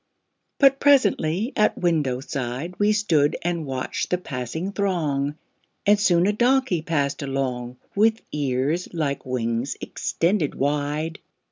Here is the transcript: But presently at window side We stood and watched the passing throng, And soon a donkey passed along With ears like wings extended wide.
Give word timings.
But 0.57 0.79
presently 0.79 1.53
at 1.55 1.77
window 1.77 2.21
side 2.21 2.73
We 2.79 2.91
stood 2.91 3.37
and 3.43 3.67
watched 3.67 4.09
the 4.09 4.17
passing 4.17 4.71
throng, 4.71 5.35
And 5.85 5.99
soon 5.99 6.25
a 6.25 6.33
donkey 6.33 6.81
passed 6.81 7.21
along 7.21 7.77
With 7.93 8.23
ears 8.31 8.91
like 8.95 9.27
wings 9.27 9.77
extended 9.79 10.55
wide. 10.55 11.19